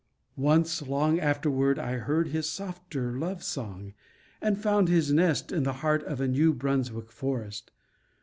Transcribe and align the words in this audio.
Once, 0.35 0.81
long 0.81 1.19
afterward, 1.19 1.77
I 1.77 1.97
heard 1.97 2.29
his 2.29 2.49
softer 2.49 3.11
love 3.15 3.43
song, 3.43 3.93
and 4.41 4.57
found 4.59 4.87
his 4.89 5.13
nest 5.13 5.51
in 5.51 5.61
the 5.61 5.73
heart 5.85 6.01
of 6.05 6.19
a 6.19 6.27
New 6.27 6.55
Brunswick 6.55 7.11
forest. 7.11 7.69